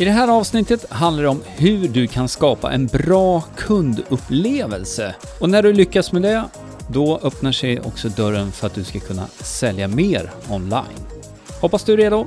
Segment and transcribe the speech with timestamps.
[0.00, 5.14] I det här avsnittet handlar det om hur du kan skapa en bra kundupplevelse.
[5.40, 6.44] Och när du lyckas med det,
[6.90, 11.06] då öppnar sig också dörren för att du ska kunna sälja mer online.
[11.60, 12.26] Hoppas du är redo,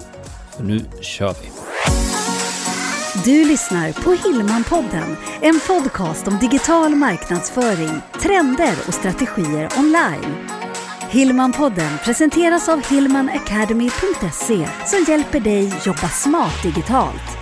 [0.55, 1.52] för nu kör vi!
[3.26, 10.36] Du lyssnar på Hillmanpodden, en podcast om digital marknadsföring, trender och strategier online.
[11.10, 17.41] Hillmanpodden presenteras av hillmanacademy.se som hjälper dig jobba smart digitalt.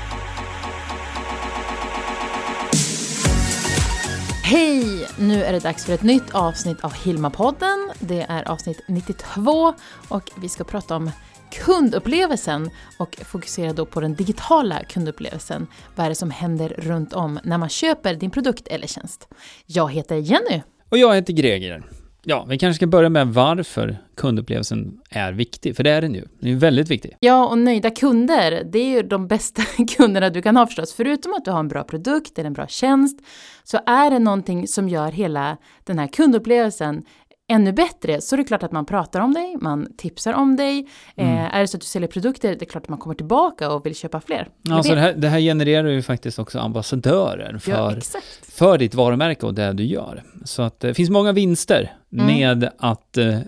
[4.52, 5.08] Hej!
[5.20, 7.90] Nu är det dags för ett nytt avsnitt av Hilma-podden.
[8.00, 9.74] Det är avsnitt 92
[10.08, 11.12] och vi ska prata om
[11.52, 15.68] kundupplevelsen och fokusera då på den digitala kundupplevelsen.
[15.96, 19.28] Vad är det som händer runt om när man köper din produkt eller tjänst?
[19.66, 20.62] Jag heter Jenny.
[20.90, 21.99] Och jag heter Greger.
[22.24, 26.22] Ja, vi kanske ska börja med varför kundupplevelsen är viktig, för det är den ju.
[26.40, 27.18] Den är ju väldigt viktig.
[27.20, 29.62] Ja, och nöjda kunder, det är ju de bästa
[29.98, 30.94] kunderna du kan ha förstås.
[30.94, 33.20] Förutom att du har en bra produkt eller en bra tjänst,
[33.64, 37.04] så är det någonting som gör hela den här kundupplevelsen
[37.50, 40.88] ännu bättre så är det klart att man pratar om dig, man tipsar om dig.
[41.16, 41.38] Mm.
[41.38, 43.72] Eh, är det så att du säljer produkter, det är klart att man kommer tillbaka
[43.72, 44.48] och vill köpa fler.
[44.70, 47.94] Alltså det, här, det här genererar ju faktiskt också ambassadörer för, ja,
[48.42, 50.24] för ditt varumärke och det du gör.
[50.46, 52.26] Så att det finns många vinster mm.
[52.26, 53.40] med att eh,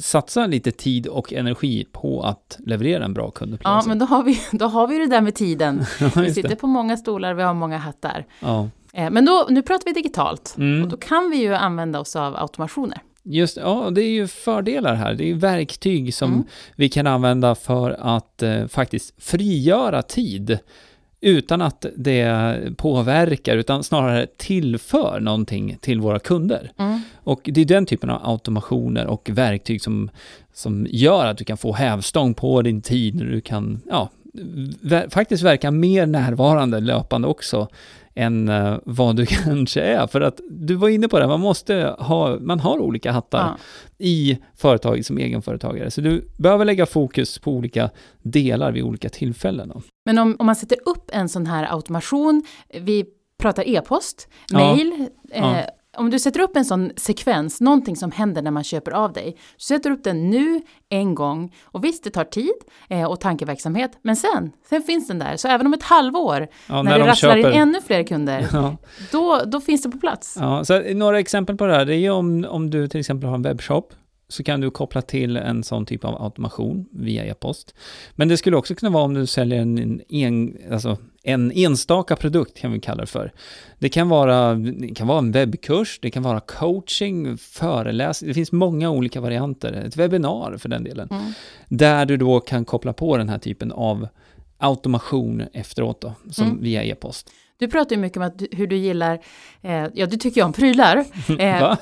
[0.00, 3.86] satsa lite tid och energi på att leverera en bra kundupplevelse.
[3.86, 5.84] Ja, men då har vi, då har vi det där med tiden.
[6.16, 8.26] vi sitter på många stolar, vi har många hattar.
[8.40, 8.68] Ja.
[8.92, 10.82] Eh, men då, nu pratar vi digitalt mm.
[10.82, 12.98] och då kan vi ju använda oss av automationer.
[13.30, 15.14] Just ja, det är ju fördelar här.
[15.14, 16.44] Det är verktyg som mm.
[16.76, 20.58] vi kan använda för att eh, faktiskt frigöra tid
[21.20, 26.72] utan att det påverkar, utan snarare tillför någonting till våra kunder.
[26.76, 27.00] Mm.
[27.16, 30.10] Och det är den typen av automationer och verktyg som,
[30.52, 34.10] som gör att du kan få hävstång på din tid, när du kan ja,
[35.10, 37.68] faktiskt verka mer närvarande löpande också
[38.18, 40.06] än uh, vad du kanske är.
[40.06, 43.56] För att du var inne på det, man måste ha, man har olika hattar ja.
[43.98, 45.90] i företaget som egenföretagare.
[45.90, 47.90] Så du behöver lägga fokus på olika
[48.22, 49.68] delar vid olika tillfällen.
[49.68, 49.82] Då.
[50.04, 52.42] Men om, om man sätter upp en sån här automation,
[52.80, 53.04] vi
[53.38, 55.58] pratar e-post, mail, ja.
[55.58, 55.64] Eh,
[55.98, 59.36] om du sätter upp en sån sekvens, någonting som händer när man köper av dig,
[59.56, 61.54] så sätter du upp den nu, en gång.
[61.64, 62.54] Och visst, det tar tid
[62.88, 65.36] eh, och tankeverksamhet, men sen, sen finns den där.
[65.36, 67.50] Så även om ett halvår, ja, när, när det rasslar köper...
[67.52, 68.76] in ännu fler kunder, ja.
[69.12, 70.36] då, då finns det på plats.
[70.40, 73.28] Ja, så några exempel på det här, det är ju om, om du till exempel
[73.28, 73.92] har en webbshop,
[74.28, 77.74] så kan du koppla till en sån typ av automation via e-post.
[78.14, 82.58] Men det skulle också kunna vara om du säljer en, en, alltså en enstaka produkt
[82.58, 83.32] kan vi kalla det för.
[83.78, 88.52] Det kan vara, det kan vara en webbkurs, det kan vara coaching, föreläsning, det finns
[88.52, 91.08] många olika varianter, ett webbinar för den delen.
[91.10, 91.32] Mm.
[91.68, 94.08] Där du då kan koppla på den här typen av
[94.58, 96.62] automation efteråt då, som mm.
[96.62, 97.30] via e-post.
[97.58, 99.18] Du pratar ju mycket om att hur du gillar,
[99.62, 101.04] eh, ja du tycker ju om prylar.
[101.38, 101.76] Eh,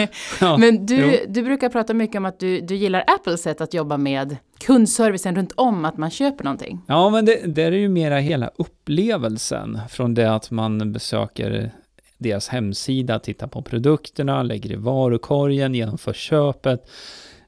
[0.40, 3.74] ja, men du, du brukar prata mycket om att du, du gillar Apples sätt att
[3.74, 6.80] jobba med kundservicen runt om att man köper någonting.
[6.86, 11.70] Ja, men det, det är ju mera hela upplevelsen från det att man besöker
[12.18, 16.90] deras hemsida, tittar på produkterna, lägger i varukorgen, genomför köpet.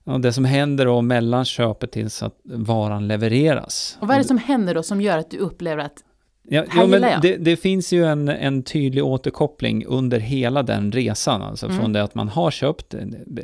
[0.04, 3.98] Och det som händer då mellan köpet tills att varan levereras.
[4.00, 6.04] Och vad är det som händer då som gör att du upplever att
[6.52, 11.42] Ja, ja men det, det, finns ju en, en tydlig återkoppling under hela den resan,
[11.42, 11.78] alltså mm.
[11.78, 12.94] från det att man har köpt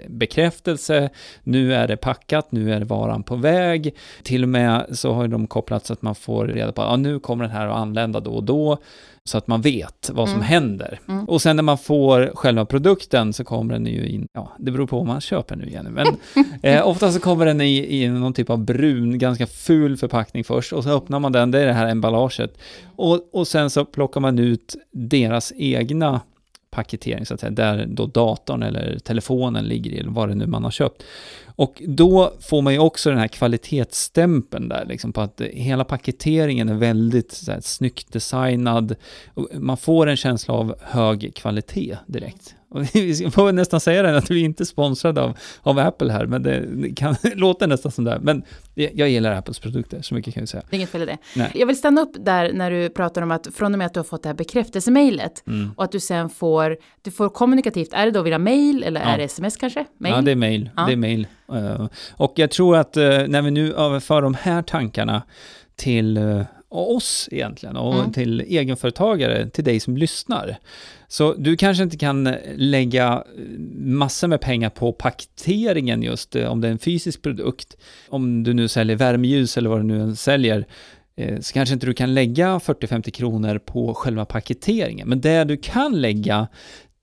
[0.08, 1.10] bekräftelse,
[1.42, 5.46] nu är det packat, nu är varan på väg, till och med så har de
[5.46, 8.20] kopplat så att man får reda på att ja, nu kommer den här att anlända
[8.20, 8.78] då och då,
[9.28, 10.48] så att man vet vad som mm.
[10.48, 11.00] händer.
[11.08, 11.24] Mm.
[11.24, 14.86] Och sen när man får själva produkten så kommer den ju in, ja, det beror
[14.86, 16.06] på vad man köper nu igen, men
[16.62, 20.72] eh, ofta så kommer den i, i någon typ av brun, ganska ful förpackning först
[20.72, 22.58] och så öppnar man den, det är det här emballaget.
[22.96, 26.20] Och, och sen så plockar man ut deras egna
[26.70, 30.46] paketering, så att säga, där då datorn eller telefonen ligger i, eller vad det nu
[30.46, 31.02] man har köpt.
[31.46, 36.68] Och då får man ju också den här kvalitetsstämpeln där, liksom på att hela paketeringen
[36.68, 38.94] är väldigt så här, snyggt designad.
[39.52, 42.54] Man får en känsla av hög kvalitet direkt.
[42.68, 46.26] Och vi får nästan säga det, att vi inte är sponsrade av, av Apple här,
[46.26, 48.18] men det, det kan låta nästan som det.
[48.22, 48.42] Men
[48.74, 50.62] jag gillar Apples produkter, så mycket kan jag säga.
[50.70, 51.18] Det är inget fel i det.
[51.36, 51.52] Nej.
[51.54, 54.00] Jag vill stanna upp där när du pratar om att från och med att du
[54.00, 55.70] har fått det här bekräftelsemejlet mm.
[55.76, 59.06] och att du sen får, du får kommunikativt, är det då via mail eller ja.
[59.06, 59.84] är det sms kanske?
[59.98, 60.14] Mail?
[60.14, 60.70] Ja, det är mail.
[60.76, 60.86] Ja.
[60.86, 61.26] Det är mail.
[61.52, 65.22] Uh, och jag tror att uh, när vi nu överför de här tankarna
[65.76, 68.12] till uh, oss egentligen och mm.
[68.12, 70.58] till egenföretagare, till dig som lyssnar.
[71.08, 73.24] Så du kanske inte kan lägga
[73.76, 77.76] massor med pengar på paketeringen just, om det är en fysisk produkt.
[78.08, 80.66] Om du nu säljer värmeljus eller vad du nu säljer,
[81.16, 85.08] eh, så kanske inte du kan lägga 40-50 kronor på själva paketeringen.
[85.08, 86.48] Men det du kan lägga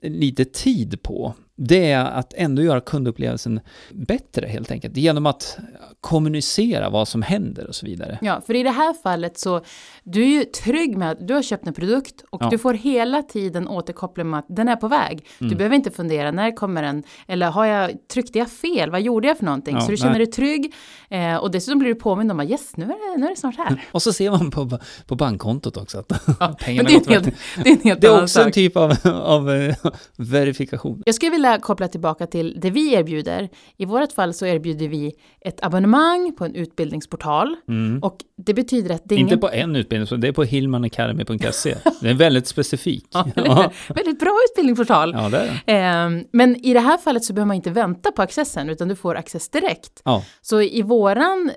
[0.04, 3.60] lite tid på, det är att ändå göra kundupplevelsen
[3.92, 5.58] bättre helt enkelt, genom att
[6.02, 8.20] kommunicera vad som händer och så vidare.
[8.22, 9.62] Ja, för i det här fallet så,
[10.04, 12.50] du är ju trygg med att du har köpt en produkt och ja.
[12.50, 15.28] du får hela tiden återkoppling med att den är på väg.
[15.40, 15.50] Mm.
[15.50, 17.04] Du behöver inte fundera, när kommer den?
[17.28, 18.92] Eller har jag, tryckte jag fel?
[18.92, 19.76] Vad gjorde jag för någonting?
[19.76, 20.26] Ja, så du känner nej.
[20.26, 20.74] dig trygg
[21.10, 23.36] eh, och dessutom blir du påmind om att yes, nu är, det, nu är det
[23.36, 23.86] snart här.
[23.92, 27.26] Och så ser man på, på bankkontot också att ja, pengarna det är, helt,
[27.64, 29.76] det är en helt Det är också en typ av, av uh,
[30.16, 31.04] verifikation.
[31.06, 33.50] Jag skulle vilja koppla tillbaka till det vi erbjuder.
[33.78, 37.56] I vårt fall så erbjuder vi ett abonnemang på en utbildningsportal.
[37.68, 38.04] Mm.
[38.04, 39.40] Och det betyder att det är Inte ingen...
[39.40, 41.75] på en utbildning, det är på hillmanacademy.se.
[42.01, 43.06] det är väldigt specifik.
[43.12, 43.72] Ja, ja.
[43.95, 45.13] Väldigt bra utbildningsportal.
[45.18, 45.74] Ja, det det.
[45.74, 48.96] Eh, men i det här fallet så behöver man inte vänta på accessen, utan du
[48.96, 50.01] får access direkt.
[50.06, 50.24] Ja.
[50.42, 51.51] Så i våran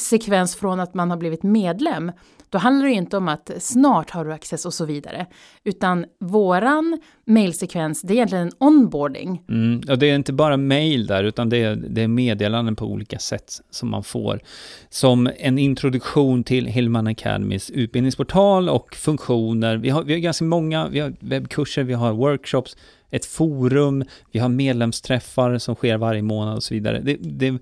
[0.00, 2.12] sekvens från att man har blivit medlem
[2.54, 5.26] då handlar det inte om att snart har du access och så vidare,
[5.64, 9.42] utan våran mailsekvens, det är egentligen en onboarding.
[9.48, 12.86] Mm, och det är inte bara mail där, utan det är, det är meddelanden på
[12.86, 14.40] olika sätt som man får.
[14.88, 19.76] Som en introduktion till Hillman Academys utbildningsportal och funktioner.
[19.76, 22.76] Vi har, vi har ganska många, vi har webbkurser, vi har workshops,
[23.14, 27.00] ett forum, vi har medlemsträffar som sker varje månad och så vidare.
[27.00, 27.58] Det, det,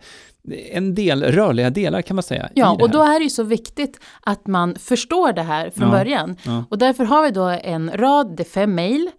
[0.72, 2.48] en del rörliga delar kan man säga.
[2.54, 5.90] Ja, och då är det ju så viktigt att man förstår det här från ja,
[5.90, 6.36] början.
[6.42, 6.64] Ja.
[6.70, 9.10] Och därför har vi då en rad, det är fem mejl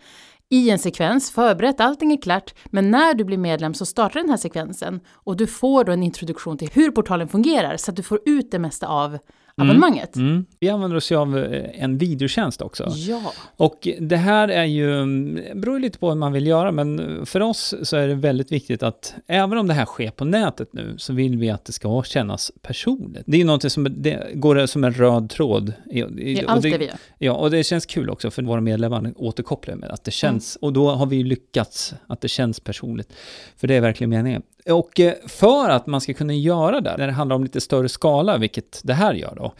[0.50, 4.30] i en sekvens, förberett, allting är klart, men när du blir medlem så startar den
[4.30, 8.04] här sekvensen och du får då en introduktion till hur portalen fungerar så att du
[8.04, 9.18] får ut det mesta av.
[9.56, 10.16] abonnemanget.
[10.16, 10.46] Mm, mm.
[10.60, 12.92] Vi använder oss av eh, en videotjänst också.
[12.96, 13.34] Ja.
[13.58, 17.42] Och det här är ju, mm, beror lite på vad man vill göra, men för
[17.42, 20.96] oss så är det väldigt viktigt att även om det här sker på nätet nu,
[20.98, 23.24] så vill vi att det ska kännas personligt.
[23.26, 25.74] Det är ju någonting som det går som en röd tråd.
[25.92, 26.96] I, i, I allt det, det vi gör.
[27.18, 30.68] Ja, och det känns kul också för våra medlemmar återkopplar med att det känns, mm.
[30.68, 33.14] och då har vi lyckats att det känns personligt.
[33.58, 34.42] För det är verkligen meningen.
[34.70, 37.90] Och eh, för att man ska kunna göra det, när det handlar om lite större
[37.90, 39.54] skala, vilket det här gör då,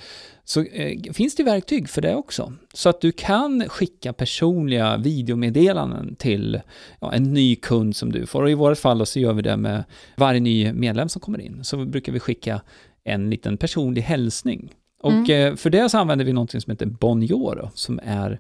[0.46, 2.54] så eh, finns det verktyg för det också.
[2.74, 6.62] Så att du kan skicka personliga videomeddelanden till
[7.00, 8.44] ja, en ny kund som du får.
[8.44, 9.84] Och i vårt fall så gör vi det med
[10.18, 11.64] varje ny medlem som kommer in.
[11.64, 12.62] Så brukar vi skicka
[13.04, 14.74] en liten personlig hälsning.
[15.02, 15.48] Och mm.
[15.48, 18.40] eh, för det så använder vi något som heter Bonjour, som är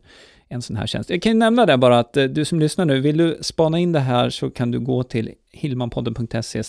[0.53, 1.09] en sån här tjänst.
[1.09, 3.79] Jag kan ju nämna det bara att eh, du som lyssnar nu, vill du spana
[3.79, 6.63] in det här så kan du gå till hillmanpodden.se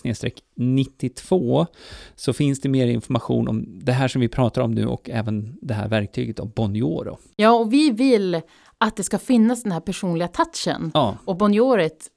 [0.54, 1.66] 92
[2.16, 5.58] så finns det mer information om det här som vi pratar om nu och även
[5.62, 7.16] det här verktyget av Bonjour.
[7.36, 8.40] Ja, och vi vill
[8.78, 10.90] att det ska finnas den här personliga touchen.
[10.94, 11.16] Ja.
[11.25, 12.10] Och Bonjouret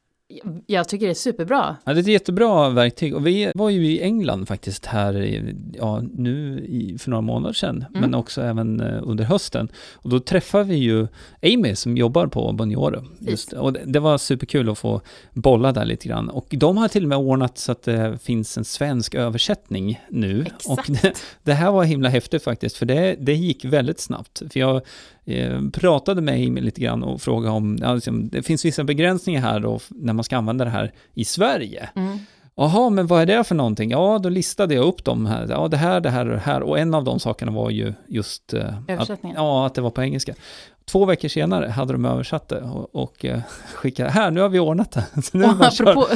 [0.66, 1.76] jag tycker det är superbra.
[1.84, 3.16] Ja, det är ett jättebra verktyg.
[3.16, 5.44] Och vi var ju i England faktiskt här,
[5.74, 8.02] ja, nu i, för några månader sedan, mm.
[8.02, 9.68] men också även uh, under hösten.
[9.94, 11.08] Och då träffade vi ju
[11.42, 13.04] Amy som jobbar på Bonniore.
[13.20, 15.02] Just, och det, det, var superkul att få
[15.34, 16.30] bolla där lite grann.
[16.30, 20.42] Och de har till och med ordnat så att det finns en svensk översättning nu.
[20.42, 20.68] Exakt.
[20.90, 21.14] Och det,
[21.44, 24.42] det här var himla häftigt faktiskt, för det, det gick väldigt snabbt.
[24.52, 24.82] För jag eh,
[25.74, 29.80] pratade med Amy lite grann och frågade om, liksom, det finns vissa begränsningar här då
[29.90, 31.90] när man ska använda det här i Sverige.
[31.96, 32.20] Mm.
[32.60, 33.92] Jaha, men vad är det för någonting?
[33.92, 35.48] Ja, då listade jag upp dem här.
[35.50, 36.62] Ja, det här, det här och det här.
[36.62, 38.54] Och en av de sakerna var ju just...
[38.54, 40.34] Eh, att, ja, att det var på engelska.
[40.92, 43.26] Två veckor senare hade de översatt det och, och
[43.76, 45.22] skickat, här nu har vi ordnat det.
[45.22, 46.08] Så nu och apropå,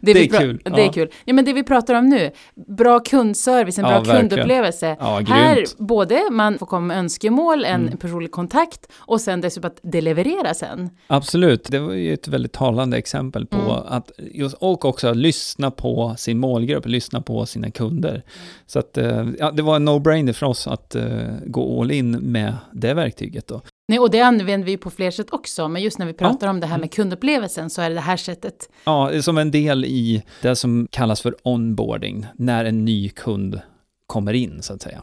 [0.00, 0.60] det, det är kul.
[0.64, 1.10] Det är kul.
[1.24, 2.30] Ja men det vi pratar om nu,
[2.68, 4.96] bra kundservice, en bra ja, kundupplevelse.
[5.00, 7.98] Ja, här både man får komma med önskemål, en mm.
[7.98, 10.90] personlig kontakt och sen dessutom att det levererar sen.
[11.06, 13.82] Absolut, det var ju ett väldigt talande exempel på mm.
[13.86, 18.10] att, just, och också lyssna på sin målgrupp, lyssna på sina kunder.
[18.10, 18.22] Mm.
[18.66, 21.02] Så att, eh, ja, det var en no-brainer för oss att uh,
[21.46, 23.60] gå all in med det verktyget då.
[23.88, 26.50] Nej, och det använder vi på fler sätt också, men just när vi pratar ja.
[26.50, 28.70] om det här med kundupplevelsen så är det det här sättet.
[28.84, 33.60] Ja, som en del i det som kallas för onboarding, när en ny kund
[34.06, 35.02] kommer in så att säga.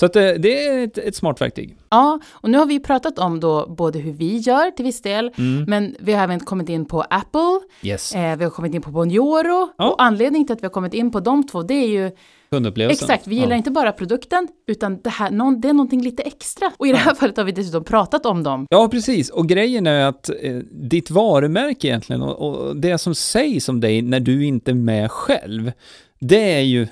[0.00, 1.76] Så att det, eh, det är ett, ett, smart verktyg.
[1.90, 5.30] Ja, och nu har vi pratat om då både hur vi gör till viss del,
[5.38, 5.64] mm.
[5.68, 8.14] men vi har även kommit in på Apple, yes.
[8.14, 9.90] eh, vi har kommit in på Bonjoro, ja.
[9.90, 12.10] och anledningen till att vi har kommit in på de två, det är ju
[12.50, 13.04] Kundupplevelsen.
[13.04, 13.56] Exakt, vi gillar ja.
[13.56, 16.72] inte bara produkten, utan det, här, någon, det är någonting lite extra.
[16.76, 18.66] Och i det här fallet har vi dessutom pratat om dem.
[18.70, 19.30] Ja, precis.
[19.30, 24.02] Och grejen är att eh, ditt varumärke egentligen, och, och det som sägs om dig
[24.02, 25.72] när du inte är med själv,
[26.18, 26.86] det är ju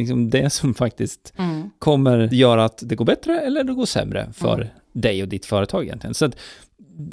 [0.00, 1.70] liksom det som faktiskt mm.
[1.78, 4.68] kommer göra att det går bättre eller det går sämre för mm.
[4.92, 6.14] dig och ditt företag egentligen.
[6.14, 6.36] Så att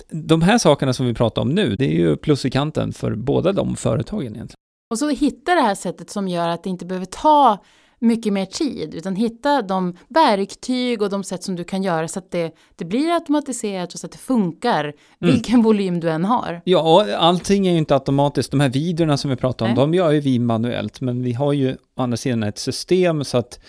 [0.09, 3.15] de här sakerna som vi pratar om nu, det är ju plus i kanten för
[3.15, 4.57] båda de företagen egentligen.
[4.89, 7.57] Och så hitta det här sättet som gör att det inte behöver ta
[7.99, 12.19] mycket mer tid, utan hitta de verktyg och de sätt som du kan göra så
[12.19, 14.93] att det, det blir automatiserat och så att det funkar, mm.
[15.19, 16.61] vilken volym du än har.
[16.63, 18.51] Ja, allting är ju inte automatiskt.
[18.51, 19.75] De här videorna som vi pratar om, Nej.
[19.75, 23.37] de gör ju vi manuellt, men vi har ju å andra sidan ett system så
[23.37, 23.59] att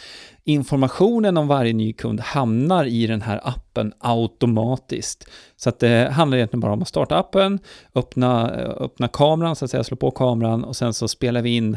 [0.45, 5.29] informationen om varje ny kund hamnar i den här appen automatiskt.
[5.57, 7.59] Så att det handlar egentligen bara om att starta appen,
[7.95, 11.77] öppna, öppna kameran, så att säga, slå på kameran och sen så spelar vi in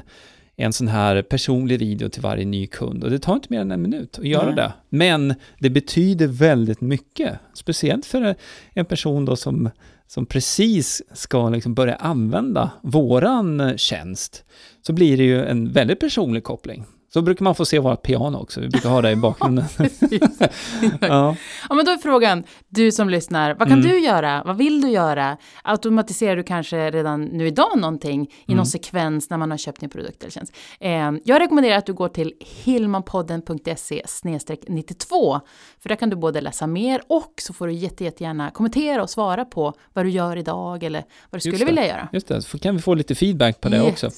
[0.62, 3.04] en sån här personlig video till varje ny kund.
[3.04, 4.56] Och det tar inte mer än en minut att göra Nej.
[4.56, 4.74] det.
[4.90, 8.36] Men det betyder väldigt mycket, speciellt för
[8.74, 9.70] en person då som,
[10.08, 14.44] som precis ska liksom börja använda våran tjänst.
[14.82, 16.86] Så blir det ju en väldigt personlig koppling.
[17.14, 19.66] Så brukar man få se vårt piano också, vi brukar ha det i bakgrunden.
[21.02, 21.36] ja.
[21.70, 23.92] ja, men då är frågan, du som lyssnar, vad kan mm.
[23.92, 24.44] du göra?
[24.46, 25.38] Vad vill du göra?
[25.64, 28.58] Automatiserar du kanske redan nu idag någonting i mm.
[28.58, 30.54] någon sekvens när man har köpt din produkt eller tjänst?
[30.80, 34.04] Eh, jag rekommenderar att du går till hillmanpodden.se
[34.68, 35.40] 92,
[35.80, 39.10] för där kan du både läsa mer och så får du jätte, jättegärna kommentera och
[39.10, 42.10] svara på vad du gör idag eller vad du skulle vilja göra.
[42.14, 43.92] Just det, så kan vi få lite feedback på det yes.
[43.92, 44.10] också.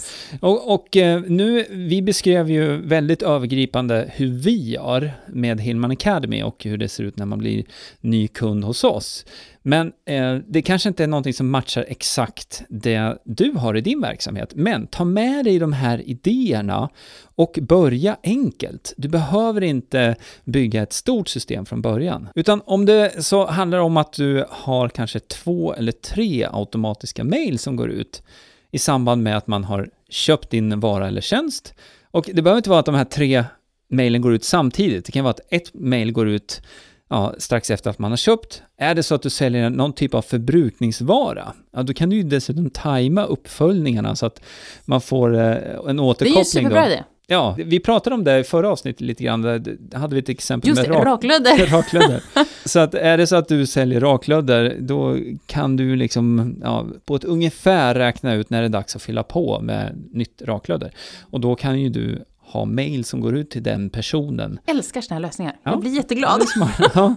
[0.42, 6.44] Och, och eh, nu, vi beskrev ju väldigt övergripande hur vi gör med Hillman Academy
[6.44, 7.66] och hur det ser ut när man blir
[8.02, 9.26] ny kund hos oss.
[9.62, 14.02] Men eh, det kanske inte är någonting som matchar exakt det du har i din
[14.02, 14.52] verksamhet.
[14.56, 16.90] Men ta med dig de här idéerna
[17.36, 18.94] och börja enkelt.
[18.98, 22.30] Du behöver inte bygga ett stort system från början.
[22.36, 27.60] Utan om det så handlar om att du har kanske två eller tre automatiska mail
[27.60, 28.24] som går ut
[28.72, 31.74] i samband med att man har köpt din vara eller tjänst
[32.14, 33.46] och det behöver inte vara att de här tre
[33.90, 35.06] mejlen går ut samtidigt.
[35.06, 36.62] Det kan vara att ett mejl går ut
[37.10, 38.64] ja, strax efter att man har köpt.
[38.78, 42.24] Är det så att du säljer någon typ av förbrukningsvara, ja, då kan du ju
[42.24, 44.42] dessutom tajma uppföljningarna så att
[44.86, 46.34] man får eh, en återkoppling.
[46.34, 47.04] Det är ju superbra det.
[47.28, 50.70] Ja, vi pratade om det i förra avsnittet lite grann, där hade vi ett exempel
[50.70, 51.68] Just med rak raklödder.
[51.72, 52.24] raklödder.
[52.66, 57.16] så att är det så att du säljer raklödder, då kan du liksom ja, på
[57.16, 60.94] ett ungefär räkna ut när det är dags att fylla på med nytt raklödder.
[61.22, 64.60] Och då kan ju du ha mail som går ut till den personen.
[64.66, 65.56] Älskar sådana här lösningar.
[65.64, 65.72] Ja.
[65.72, 66.42] Jag blir jätteglad.
[66.94, 67.16] Ja,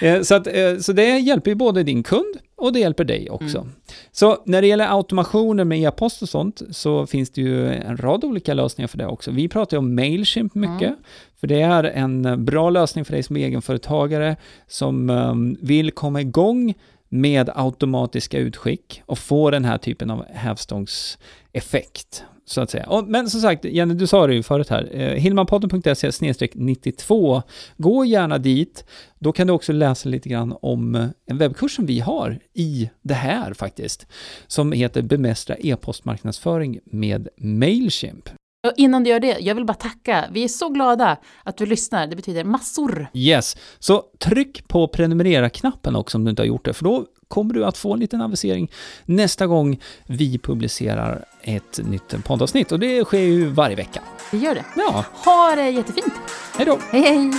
[0.02, 3.30] eh, så, att, eh, så det hjälper ju både din kund och det hjälper dig
[3.30, 3.58] också.
[3.58, 3.72] Mm.
[4.12, 8.24] Så när det gäller automationer med e-post och sånt så finns det ju en rad
[8.24, 9.30] olika lösningar för det också.
[9.30, 10.96] Vi pratar ju om Mailchimp mycket, mm.
[11.40, 14.36] för det är en bra lösning för dig som egenföretagare
[14.66, 16.74] som um, vill komma igång
[17.08, 22.86] med automatiska utskick och få den här typen av hävstångseffekt så att säga.
[22.86, 26.10] Och, men som sagt, Jenny, du sa det ju förut här, eh, hillmanpodden.se
[26.54, 27.42] 92.
[27.76, 28.84] Gå gärna dit.
[29.18, 32.90] Då kan du också läsa lite grann om eh, en webbkurs som vi har i
[33.02, 34.06] det här faktiskt,
[34.46, 38.28] som heter Bemästra e-postmarknadsföring med Mailchimp.
[38.66, 40.24] Och innan du gör det, jag vill bara tacka.
[40.32, 42.06] Vi är så glada att du lyssnar.
[42.06, 43.08] Det betyder massor.
[43.14, 47.54] Yes, så tryck på prenumerera-knappen också om du inte har gjort det, för då kommer
[47.54, 48.70] du att få en liten avisering
[49.04, 52.72] nästa gång vi publicerar ett nytt poddavsnitt.
[52.72, 54.00] Och det sker ju varje vecka.
[54.30, 54.64] Det gör det.
[54.76, 55.04] Ja.
[55.24, 56.14] Ha det jättefint.
[56.56, 56.78] Hej då.
[56.90, 57.32] Hej, hej.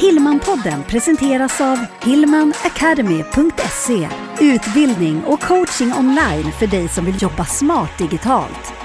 [0.00, 4.08] Hillmanpodden presenteras av hillmanacademy.se
[4.40, 8.75] Utbildning och coaching online för dig som vill jobba smart digitalt.